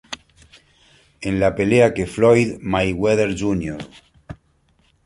[1.21, 3.85] En la pelea que Floyd Mayweather Jr.